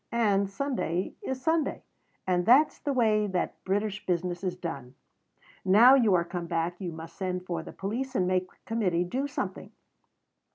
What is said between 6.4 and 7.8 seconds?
back, you must send for the